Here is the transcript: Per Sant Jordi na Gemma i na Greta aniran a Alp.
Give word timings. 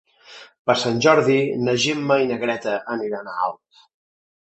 Per 0.69 0.75
Sant 0.83 0.95
Jordi 1.05 1.35
na 1.65 1.75
Gemma 1.83 2.17
i 2.23 2.31
na 2.31 2.39
Greta 2.45 2.73
aniran 2.97 3.29
a 3.31 3.37
Alp. 3.49 3.85